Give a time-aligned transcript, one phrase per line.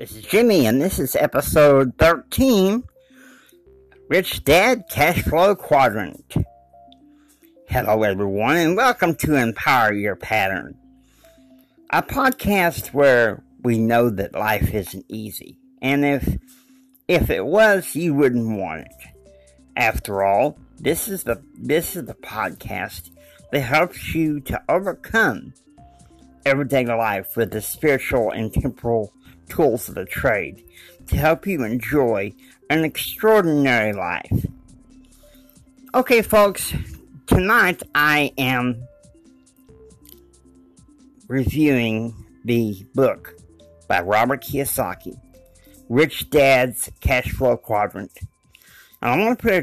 [0.00, 2.84] This is Jimmy, and this is episode 13
[4.08, 6.36] Rich Dad Cash Flow Quadrant.
[7.68, 10.74] Hello, everyone, and welcome to Empower Your Pattern,
[11.90, 16.38] a podcast where we know that life isn't easy, and if
[17.06, 19.08] if it was, you wouldn't want it.
[19.76, 23.10] After all, this is the this is the podcast
[23.52, 25.52] that helps you to overcome
[26.46, 29.12] everyday life with the spiritual and temporal
[29.50, 30.64] tools of the trade
[31.08, 32.32] to help you enjoy
[32.70, 34.46] an extraordinary life.
[35.92, 36.72] Okay, folks,
[37.26, 38.86] tonight I am
[41.26, 43.34] reviewing the book
[43.88, 45.18] by Robert Kiyosaki,
[45.88, 48.12] Rich Dad's Cash Flow Quadrant.
[49.02, 49.62] And I want to put a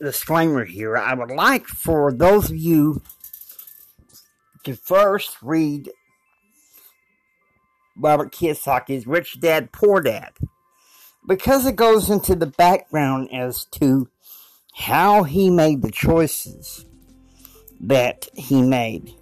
[0.00, 0.96] disclaimer here.
[0.96, 3.02] I would like for those of you
[4.64, 5.90] to first read
[7.96, 10.32] Robert Kiyosaki's Rich Dad, Poor Dad.
[11.26, 14.08] Because it goes into the background as to
[14.74, 16.84] how he made the choices
[17.80, 19.14] that he made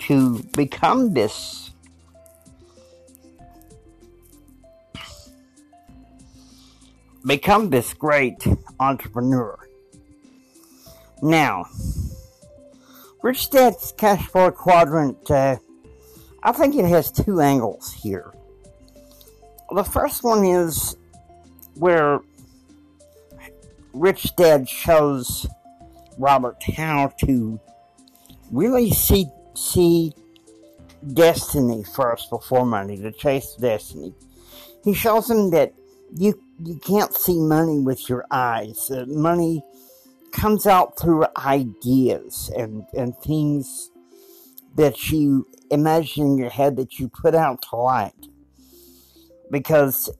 [0.00, 1.70] to become this
[7.26, 8.46] become this great
[8.78, 9.58] entrepreneur.
[11.22, 11.66] Now,
[13.22, 15.56] Rich Dad's Cash Flow Quadrant uh,
[16.42, 18.32] I think it has two angles here.
[19.70, 20.96] The first one is
[21.74, 22.20] where
[23.92, 25.46] Rich Dad shows
[26.18, 27.60] Robert how to
[28.50, 30.12] really see see
[31.12, 34.14] destiny first before money, to chase destiny.
[34.84, 35.74] He shows him that
[36.14, 38.88] you you can't see money with your eyes.
[38.88, 39.62] That money
[40.32, 43.90] comes out through ideas and, and things
[44.76, 48.28] that you imagine in your head that you put out to light.
[49.50, 50.10] Because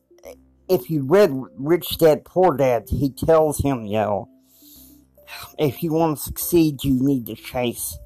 [0.69, 4.29] if you read Rich Dad Poor Dad, he tells him, you know,
[5.59, 7.99] if you want to succeed, you need to chase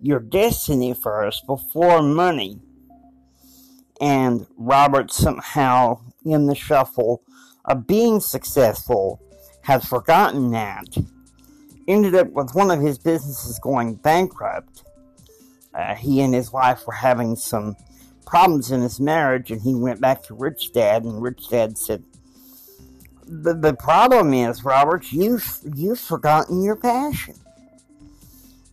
[0.00, 2.60] your destiny first before money.
[4.00, 7.22] And Robert somehow, in the shuffle
[7.64, 9.20] of being successful,
[9.62, 10.86] has forgotten that.
[11.86, 14.84] Ended up with one of his businesses going bankrupt
[15.74, 17.76] uh, he and his wife were having some
[18.26, 22.04] problems in his marriage, and he went back to Rich Dad, and Rich Dad said,
[23.26, 27.34] "the The problem is, Robert, you've you've forgotten your passion."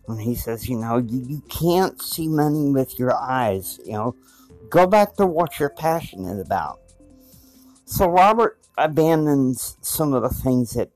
[0.06, 3.78] And he says, "You know, you, you can't see money with your eyes.
[3.84, 4.16] You know,
[4.70, 6.80] go back to what you're passionate about."
[7.84, 10.90] So Robert abandons some of the things that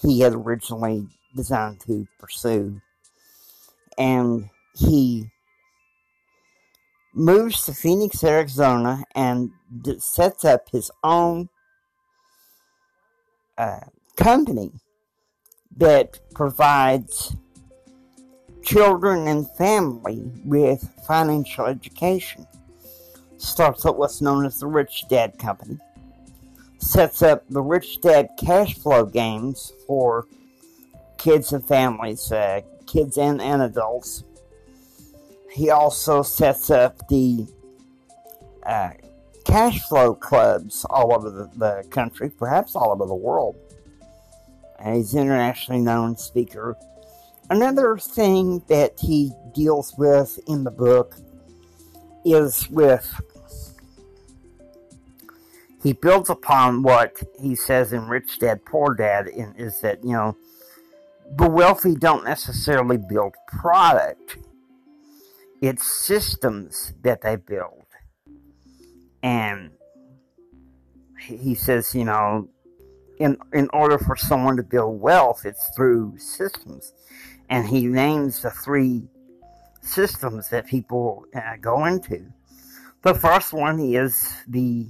[0.00, 2.80] he had originally designed to pursue,
[3.96, 5.30] and he
[7.14, 9.50] moves to Phoenix, Arizona, and
[9.98, 11.48] sets up his own
[13.58, 13.80] uh,
[14.16, 14.72] company
[15.76, 17.36] that provides
[18.62, 22.46] children and family with financial education.
[23.36, 25.78] Starts up what's known as the Rich Dad Company.
[26.78, 30.26] Sets up the Rich Dad cash flow games for
[31.18, 34.24] kids and families, uh, kids and, and adults
[35.52, 37.46] he also sets up the
[38.64, 38.90] uh,
[39.44, 43.56] cash flow clubs all over the, the, country, perhaps all over the world.
[44.78, 46.76] And he's an internationally known speaker.
[47.50, 51.16] Another thing that he deals with in the book
[52.24, 53.20] is with
[55.82, 60.12] he builds upon what he says in Rich Dad Poor Dad in, is that you
[60.12, 60.36] know
[61.36, 64.38] the wealthy don't necessarily build product
[65.62, 67.86] it's systems that they build.
[69.22, 69.70] And
[71.18, 72.48] he says, you know,
[73.18, 76.92] in in order for someone to build wealth, it's through systems.
[77.48, 79.04] And he names the three
[79.82, 82.26] systems that people uh, go into.
[83.02, 84.86] The first one is the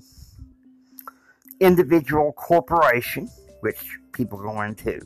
[1.61, 3.29] individual corporation,
[3.61, 5.01] which people go into.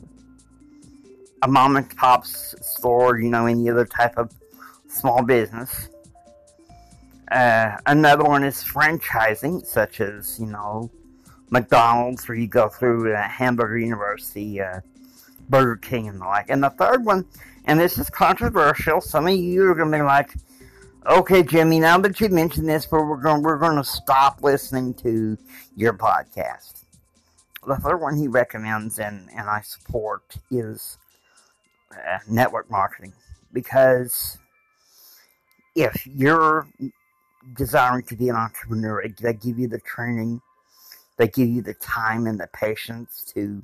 [1.41, 4.31] A mom and pop store, you know, any other type of
[4.97, 5.89] small business.
[7.31, 10.89] Uh, another one is franchising, such as, you know,
[11.49, 14.79] McDonald's, where you go through uh, Hamburger University, uh,
[15.49, 16.49] Burger King, and the like.
[16.49, 17.25] And the third one,
[17.65, 20.33] and this is controversial, some of you are going to be like,
[21.07, 24.93] okay, Jimmy, now that you mentioned this, but we're going we're going to stop listening
[24.95, 25.37] to
[25.75, 26.83] your podcast.
[27.65, 30.97] The third one he recommends and, and I support is
[31.91, 33.13] uh, network marketing
[33.51, 34.37] because
[35.77, 36.67] if you're
[37.53, 39.07] desiring to be an entrepreneur.
[39.07, 40.41] They give you the training,
[41.17, 43.61] they give you the time and the patience to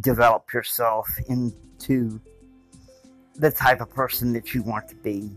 [0.00, 2.20] develop yourself into
[3.36, 5.30] the type of person that you want to be.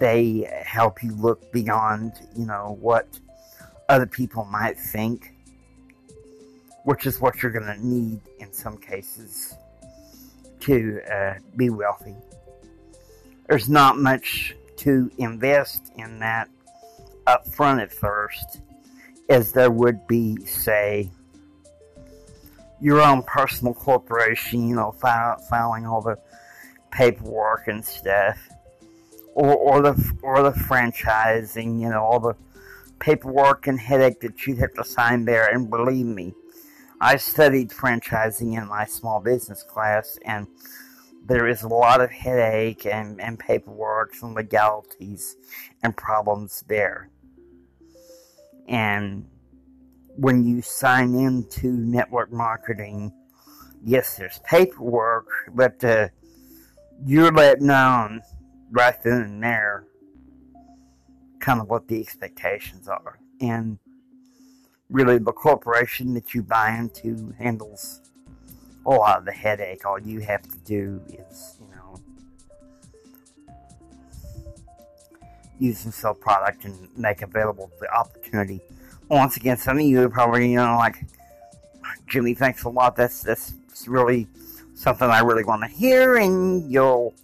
[0.00, 3.06] They help you look beyond, you know, what
[3.88, 5.32] other people might think,
[6.82, 9.54] which is what you're going to need in some cases
[10.60, 12.16] to uh, be wealthy.
[13.48, 16.48] There's not much to invest in that
[17.26, 18.60] up front at first
[19.28, 21.10] as there would be, say,
[22.80, 26.18] your own personal corporation, you know, filing all the
[26.90, 28.48] paperwork and stuff,
[29.34, 32.34] or, or the or the franchising, you know, all the
[32.98, 35.48] paperwork and headache that you'd have to sign there.
[35.48, 36.34] And believe me,
[37.00, 40.46] I studied franchising in my small business class, and
[41.26, 45.36] there is a lot of headache and, and paperwork and legalities
[45.82, 47.08] and problems there.
[48.68, 49.26] And
[50.16, 53.12] when you sign into network marketing,
[53.82, 56.08] yes, there's paperwork, but uh,
[57.04, 58.20] you're let known
[58.70, 59.86] right then and there
[61.40, 63.18] kind of what the expectations are.
[63.40, 63.78] And
[64.88, 68.03] really, the corporation that you buy into handles
[68.86, 69.84] a lot of the headache.
[69.84, 72.00] All you have to do is, you know,
[75.58, 78.60] use and sell product and make available the opportunity.
[79.08, 80.96] Once again, some of you are probably, you know, like,
[82.06, 82.96] Jimmy, thanks a lot.
[82.96, 83.54] That's that's
[83.86, 84.28] really
[84.74, 87.14] something I really want to hear, and you'll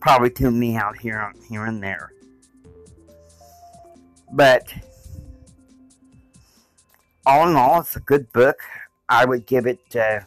[0.00, 2.12] probably tune me out here here and there.
[4.32, 4.72] But
[7.26, 8.58] all in all, it's a good book.
[9.08, 10.20] I would give it uh,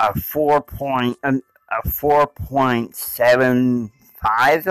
[0.00, 4.66] a four point a four point seven five.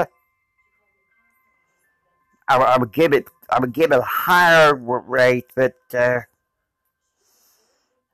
[2.47, 6.21] I, I, would give it I would give it a higher rate, but uh,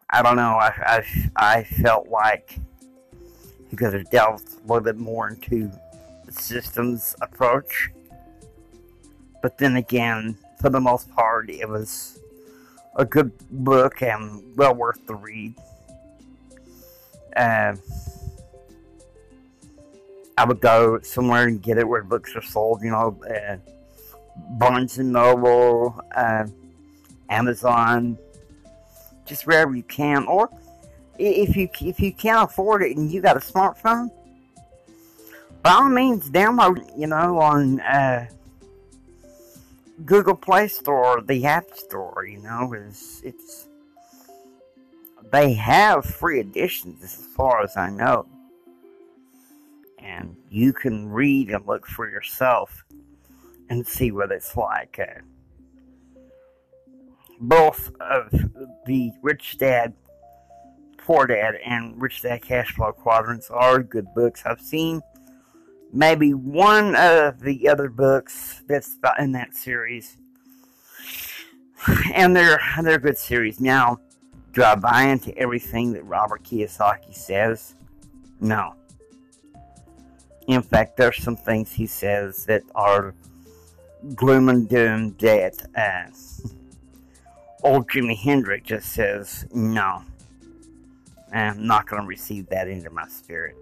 [0.09, 0.57] I don't know.
[0.59, 1.03] I, I
[1.35, 2.59] I felt like
[3.69, 5.71] he could have delved a little bit more into
[6.25, 7.89] the systems approach.
[9.41, 12.19] But then again, for the most part, it was
[12.95, 15.55] a good book and well worth the read.
[17.35, 17.75] Uh,
[20.37, 23.57] I would go somewhere and get it where books are sold, you know, uh,
[24.57, 26.45] Barnes and Noble, uh,
[27.29, 28.17] Amazon,
[29.25, 30.25] just wherever you can.
[30.25, 30.49] Or
[31.17, 34.11] if you if you can't afford it and you got a smartphone,
[35.61, 38.27] by all means, download, you know, on uh,
[40.05, 42.25] Google Play Store, the App Store.
[42.27, 43.67] You know, is it's
[45.31, 48.27] they have free editions as far as I know.
[49.99, 52.85] And you can read and look for yourself
[53.69, 54.99] and see what it's like.
[54.99, 55.21] Uh,
[57.39, 58.31] both of
[58.85, 59.93] the Rich Dad,
[60.97, 64.43] Poor Dad, and Rich Dad Cash Flow Quadrants are good books.
[64.45, 65.01] I've seen
[65.91, 70.17] maybe one of the other books that's in that series,
[72.13, 73.59] and they're they're good series.
[73.59, 73.99] Now,
[74.55, 77.75] do I buy into everything that Robert Kiyosaki says?
[78.39, 78.75] No.
[80.47, 83.13] In fact, there's some things he says that are
[84.15, 86.09] gloom and doom that uh,
[87.63, 90.03] old Jimi Hendrix just says, no.
[91.33, 93.57] I'm not going to receive that into my spirit.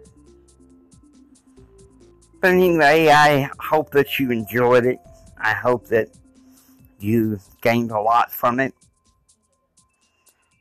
[2.39, 5.00] But anyway, I hope that you enjoyed it.
[5.38, 6.09] I hope that
[7.00, 8.75] you gained a lot from it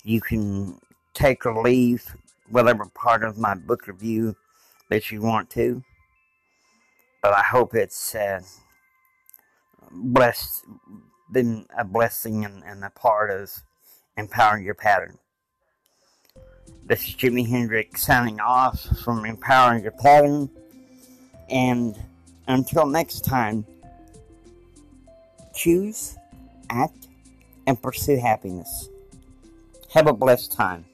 [0.04, 0.78] you can
[1.14, 2.16] take or leave
[2.50, 4.36] whatever part of my book review
[4.88, 5.82] that you want to.
[7.22, 8.40] But I hope it's uh,
[9.90, 10.64] blessed,
[11.32, 13.50] been a blessing and, and a part of
[14.16, 15.18] empowering your pattern.
[16.84, 20.50] This is Jimi Hendrix signing off from Empowering Your Pattern.
[21.48, 21.96] And
[22.48, 23.64] until next time,
[25.54, 26.16] choose,
[26.70, 27.06] act,
[27.68, 28.88] and pursue happiness.
[29.92, 30.86] Have a blessed time.